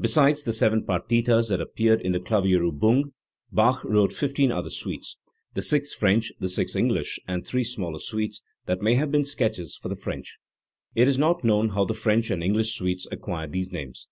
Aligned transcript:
Besides 0.00 0.44
the 0.44 0.52
seven 0.52 0.84
partitas 0.84 1.48
that 1.48 1.60
appeared 1.60 2.00
in 2.00 2.12
the 2.12 2.20
Klavier 2.20 2.60
ttbung, 2.60 3.10
Bach 3.50 3.82
wrote 3.82 4.12
fifteen 4.12 4.52
other 4.52 4.70
suites, 4.70 5.16
the 5.54 5.62
six 5.62 5.92
French, 5.92 6.30
the 6.38 6.48
six 6.48 6.76
English, 6.76 7.18
and 7.26 7.44
three 7.44 7.64
smaller 7.64 7.98
suites, 7.98 8.44
that 8.66 8.82
may 8.82 8.94
have 8.94 9.10
been 9.10 9.24
sketches 9.24 9.76
for 9.76 9.88
the 9.88 9.96
French*. 9.96 10.38
It 10.94 11.08
is 11.08 11.18
not 11.18 11.42
* 11.42 11.42
known 11.42 11.70
how 11.70 11.84
the 11.84 11.94
French 11.94 12.30
and 12.30 12.40
English 12.40 12.76
suites 12.76 13.08
acquired 13.10 13.50
these 13.50 13.72
names. 13.72 14.06